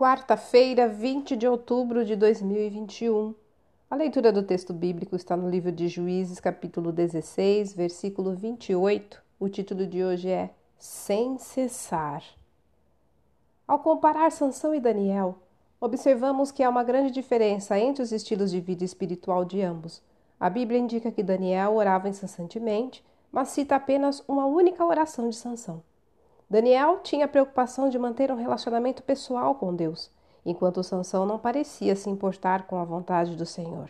Quarta-feira, 0.00 0.88
20 0.88 1.36
de 1.36 1.46
outubro 1.46 2.06
de 2.06 2.16
2021. 2.16 3.34
A 3.90 3.94
leitura 3.94 4.32
do 4.32 4.42
texto 4.42 4.72
bíblico 4.72 5.14
está 5.14 5.36
no 5.36 5.46
livro 5.46 5.70
de 5.70 5.88
Juízes, 5.88 6.40
capítulo 6.40 6.90
16, 6.90 7.74
versículo 7.74 8.34
28. 8.34 9.22
O 9.38 9.46
título 9.50 9.86
de 9.86 10.02
hoje 10.02 10.30
é 10.30 10.54
Sem 10.78 11.36
cessar. 11.36 12.24
Ao 13.68 13.78
comparar 13.78 14.32
Sansão 14.32 14.74
e 14.74 14.80
Daniel, 14.80 15.36
observamos 15.78 16.50
que 16.50 16.62
há 16.62 16.70
uma 16.70 16.82
grande 16.82 17.10
diferença 17.10 17.78
entre 17.78 18.02
os 18.02 18.10
estilos 18.10 18.50
de 18.50 18.58
vida 18.58 18.82
espiritual 18.82 19.44
de 19.44 19.60
ambos. 19.60 20.02
A 20.40 20.48
Bíblia 20.48 20.78
indica 20.80 21.12
que 21.12 21.22
Daniel 21.22 21.74
orava 21.74 22.08
incessantemente, 22.08 23.04
mas 23.30 23.50
cita 23.50 23.76
apenas 23.76 24.24
uma 24.26 24.46
única 24.46 24.82
oração 24.82 25.28
de 25.28 25.36
Sansão. 25.36 25.82
Daniel 26.50 26.98
tinha 27.04 27.26
a 27.26 27.28
preocupação 27.28 27.88
de 27.88 27.96
manter 27.96 28.32
um 28.32 28.34
relacionamento 28.34 29.04
pessoal 29.04 29.54
com 29.54 29.72
Deus, 29.72 30.10
enquanto 30.44 30.82
Sansão 30.82 31.24
não 31.24 31.38
parecia 31.38 31.94
se 31.94 32.10
importar 32.10 32.66
com 32.66 32.76
a 32.76 32.84
vontade 32.84 33.36
do 33.36 33.46
Senhor. 33.46 33.88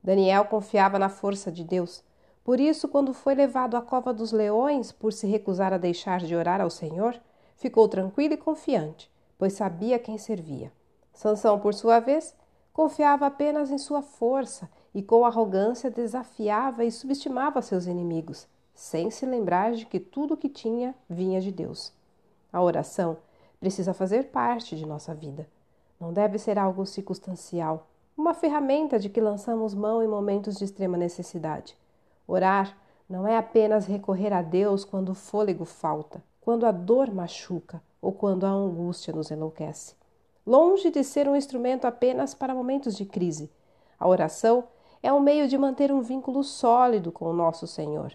Daniel 0.00 0.44
confiava 0.44 0.96
na 0.96 1.08
força 1.08 1.50
de 1.50 1.64
Deus. 1.64 2.04
Por 2.44 2.60
isso, 2.60 2.86
quando 2.86 3.12
foi 3.12 3.34
levado 3.34 3.76
à 3.76 3.82
cova 3.82 4.14
dos 4.14 4.30
leões 4.30 4.92
por 4.92 5.12
se 5.12 5.26
recusar 5.26 5.72
a 5.72 5.76
deixar 5.76 6.20
de 6.20 6.36
orar 6.36 6.60
ao 6.60 6.70
Senhor, 6.70 7.20
ficou 7.56 7.88
tranquilo 7.88 8.34
e 8.34 8.36
confiante, 8.36 9.10
pois 9.36 9.54
sabia 9.54 9.98
quem 9.98 10.16
servia. 10.16 10.72
Sansão, 11.12 11.58
por 11.58 11.74
sua 11.74 11.98
vez, 11.98 12.32
confiava 12.72 13.26
apenas 13.26 13.72
em 13.72 13.78
sua 13.78 14.02
força 14.02 14.70
e 14.94 15.02
com 15.02 15.24
arrogância 15.24 15.90
desafiava 15.90 16.84
e 16.84 16.92
subestimava 16.92 17.60
seus 17.60 17.86
inimigos, 17.86 18.46
sem 18.72 19.10
se 19.10 19.26
lembrar 19.26 19.72
de 19.72 19.84
que 19.84 19.98
tudo 19.98 20.34
o 20.34 20.36
que 20.36 20.48
tinha 20.48 20.94
vinha 21.10 21.40
de 21.40 21.50
Deus. 21.50 21.97
A 22.52 22.62
oração 22.62 23.16
precisa 23.60 23.92
fazer 23.92 24.24
parte 24.24 24.76
de 24.76 24.86
nossa 24.86 25.14
vida. 25.14 25.48
Não 26.00 26.12
deve 26.12 26.38
ser 26.38 26.58
algo 26.58 26.86
circunstancial, 26.86 27.86
uma 28.16 28.34
ferramenta 28.34 28.98
de 28.98 29.08
que 29.08 29.20
lançamos 29.20 29.74
mão 29.74 30.02
em 30.02 30.08
momentos 30.08 30.56
de 30.56 30.64
extrema 30.64 30.96
necessidade. 30.96 31.76
Orar 32.26 32.76
não 33.08 33.26
é 33.26 33.36
apenas 33.36 33.86
recorrer 33.86 34.32
a 34.32 34.42
Deus 34.42 34.84
quando 34.84 35.10
o 35.10 35.14
fôlego 35.14 35.64
falta, 35.64 36.22
quando 36.40 36.66
a 36.66 36.70
dor 36.70 37.12
machuca 37.12 37.82
ou 38.00 38.12
quando 38.12 38.44
a 38.44 38.50
angústia 38.50 39.14
nos 39.14 39.30
enlouquece. 39.30 39.94
Longe 40.46 40.90
de 40.90 41.04
ser 41.04 41.28
um 41.28 41.36
instrumento 41.36 41.84
apenas 41.86 42.34
para 42.34 42.54
momentos 42.54 42.96
de 42.96 43.04
crise, 43.04 43.50
a 43.98 44.06
oração 44.06 44.64
é 45.02 45.12
um 45.12 45.20
meio 45.20 45.48
de 45.48 45.58
manter 45.58 45.92
um 45.92 46.00
vínculo 46.00 46.42
sólido 46.44 47.10
com 47.10 47.26
o 47.26 47.32
nosso 47.32 47.66
Senhor. 47.66 48.12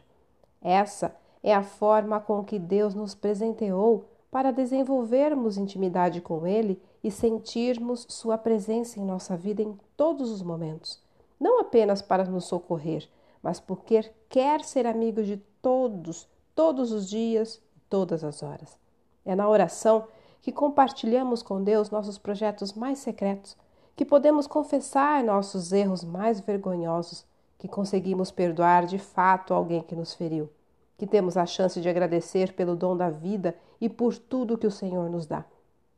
Essa 0.62 1.16
é 1.42 1.53
a 1.53 1.64
forma 1.64 2.20
com 2.20 2.44
que 2.44 2.58
Deus 2.58 2.95
nos 2.95 3.14
presenteou 3.14 4.06
para 4.34 4.52
desenvolvermos 4.52 5.59
intimidade 5.59 6.20
com 6.20 6.48
Ele 6.48 6.81
e 7.03 7.12
sentirmos 7.12 8.08
Sua 8.09 8.36
presença 8.36 9.00
em 9.00 9.06
nossa 9.06 9.38
vida 9.38 9.62
em 9.62 9.78
todos 9.95 10.31
os 10.31 10.42
momentos. 10.42 11.00
Não 11.40 11.59
apenas 11.59 12.02
para 12.02 12.23
nos 12.23 12.45
socorrer, 12.45 13.08
mas 13.44 13.59
porque 13.59 14.12
quer 14.28 14.64
ser 14.64 14.88
amigo 14.88 15.22
de 15.22 15.38
todos, 15.62 16.28
todos 16.56 16.92
os 16.92 17.08
dias, 17.08 17.62
todas 17.88 18.23
as 18.23 18.42
horas. 18.42 18.75
É 19.23 19.36
na 19.36 19.48
oração 19.48 20.08
que 20.42 20.52
compartilhamos 20.52 21.44
com 21.44 21.64
Deus 21.64 21.92
nossos 21.92 22.18
projetos 22.18 22.73
mais 22.73 22.97
secretos, 22.97 23.56
que 23.95 24.03
podemos 24.03 24.47
confessar 24.47 25.23
nossos 25.23 25.72
erros 25.72 26.03
mais 26.03 26.40
vergonhosos 26.40 27.23
que 27.59 27.68
conseguimos 27.68 28.31
perdoar 28.31 28.88
de 28.88 28.97
fato 28.97 29.53
alguém 29.53 29.84
que 29.84 29.95
nos 29.95 30.16
feriu, 30.16 30.50
que 30.97 31.06
temos 31.06 31.38
a 31.38 31.45
chance 31.45 31.80
de 31.80 31.88
agradecer 31.88 32.53
pelo 32.53 32.75
dom 32.75 32.97
da 32.97 33.12
vida 33.12 33.56
e 33.84 33.89
por 33.89 34.17
tudo 34.17 34.58
que 34.58 34.66
o 34.66 34.72
Senhor 34.72 35.09
nos 35.09 35.26
dá. 35.26 35.44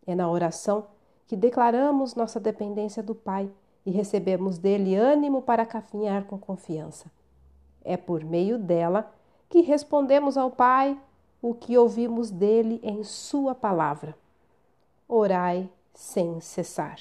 É 0.08 0.16
na 0.16 0.28
oração 0.28 0.88
que 1.28 1.36
declaramos 1.36 2.16
nossa 2.16 2.40
dependência 2.40 3.04
do 3.04 3.14
Pai 3.14 3.48
e 3.86 3.92
recebemos 3.92 4.58
dele 4.58 4.96
ânimo 4.96 5.44
para 5.44 5.68
caminhar 5.68 6.24
com 6.26 6.36
confiança. 6.36 7.12
É 7.84 7.96
por 7.96 8.24
meio 8.24 8.58
dela 8.58 9.14
que 9.48 9.62
respondemos 9.62 10.36
ao 10.36 10.50
Pai 10.50 11.00
o 11.44 11.54
que 11.54 11.78
ouvimos 11.78 12.32
dele 12.32 12.80
em 12.82 13.04
Sua 13.04 13.54
palavra. 13.54 14.18
Orai 15.08 15.70
sem 15.94 16.42
cessar. 16.42 16.98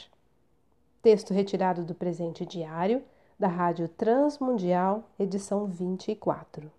Texto 1.01 1.33
retirado 1.33 1.83
do 1.83 1.95
presente 1.95 2.45
diário 2.45 3.03
da 3.39 3.49
Rádio 3.49 3.89
Transmundial, 3.89 5.05
edição 5.19 5.65
24. 5.65 6.71